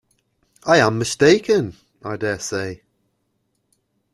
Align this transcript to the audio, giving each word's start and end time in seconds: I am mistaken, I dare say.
I 0.63 0.77
am 0.77 0.97
mistaken, 0.97 1.77
I 2.03 2.17
dare 2.17 2.39
say. 2.39 2.81